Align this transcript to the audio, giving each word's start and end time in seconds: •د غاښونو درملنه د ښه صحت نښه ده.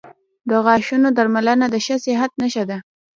•د 0.49 0.51
غاښونو 0.65 1.09
درملنه 1.17 1.65
د 1.69 1.75
ښه 1.85 1.95
صحت 2.05 2.31
نښه 2.41 2.63
ده. 2.69 2.77